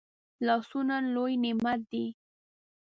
لاسونه 0.45 0.95
لوي 1.13 1.33
نعمت 1.43 1.79
دی 1.91 2.05